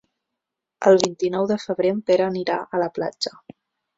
[0.91, 3.37] El vint-i-nou de febrer en Pere anirà a la platja.